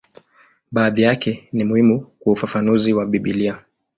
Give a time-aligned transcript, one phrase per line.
[0.71, 3.59] Baadhi yake ni muhimu kwa ufafanuzi wa Biblia.